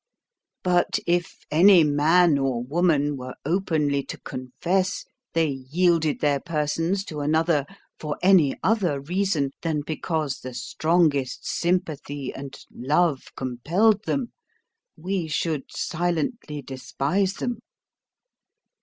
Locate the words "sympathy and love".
11.47-13.21